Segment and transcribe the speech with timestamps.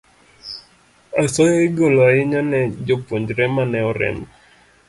[1.23, 4.17] Asoya igolo ahinya ne jopuonjre ma ne orem.